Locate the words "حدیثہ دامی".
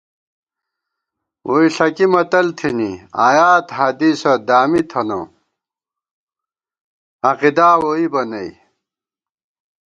3.77-4.81